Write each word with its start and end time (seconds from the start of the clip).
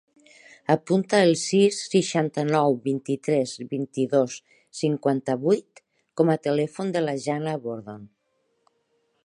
Apunta 0.75 1.17
el 1.25 1.33
sis, 1.41 1.81
seixanta-nou, 1.95 2.77
vint-i-tres, 2.87 3.53
vint-i-dos, 3.75 4.37
cinquanta-vuit 4.79 5.83
com 6.21 6.33
a 6.35 6.39
telèfon 6.49 6.93
de 6.97 7.05
la 7.09 7.15
Jana 7.27 7.55
Bordon. 7.67 8.09